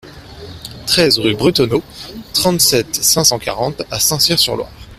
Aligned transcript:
treize 0.87 1.19
rue 1.19 1.35
Bretonneau, 1.35 1.83
trente-sept, 2.33 2.95
cinq 2.95 3.23
cent 3.23 3.37
quarante 3.37 3.83
à 3.91 3.99
Saint-Cyr-sur-Loire 3.99 4.71